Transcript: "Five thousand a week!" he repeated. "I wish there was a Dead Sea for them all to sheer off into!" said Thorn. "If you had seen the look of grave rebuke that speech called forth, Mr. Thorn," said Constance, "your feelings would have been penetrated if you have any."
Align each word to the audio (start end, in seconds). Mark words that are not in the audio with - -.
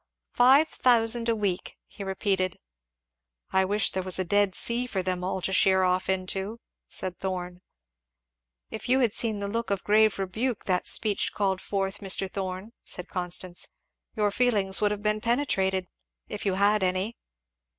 "Five 0.33 0.67
thousand 0.67 1.29
a 1.29 1.35
week!" 1.35 1.75
he 1.85 2.03
repeated. 2.03 2.57
"I 3.51 3.65
wish 3.65 3.91
there 3.91 4.01
was 4.01 4.17
a 4.17 4.25
Dead 4.25 4.55
Sea 4.55 4.87
for 4.87 5.03
them 5.03 5.23
all 5.23 5.43
to 5.43 5.53
sheer 5.53 5.83
off 5.83 6.09
into!" 6.09 6.59
said 6.89 7.19
Thorn. 7.19 7.61
"If 8.71 8.89
you 8.89 9.01
had 9.01 9.13
seen 9.13 9.41
the 9.41 9.47
look 9.47 9.69
of 9.69 9.83
grave 9.83 10.17
rebuke 10.17 10.65
that 10.65 10.87
speech 10.87 11.33
called 11.35 11.61
forth, 11.61 11.99
Mr. 11.99 12.27
Thorn," 12.27 12.71
said 12.83 13.09
Constance, 13.09 13.67
"your 14.15 14.31
feelings 14.31 14.81
would 14.81 14.89
have 14.89 15.03
been 15.03 15.21
penetrated 15.21 15.87
if 16.27 16.47
you 16.47 16.55
have 16.55 16.81
any." 16.81 17.15